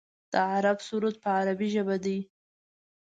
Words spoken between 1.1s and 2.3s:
په عربۍ ژبه دی.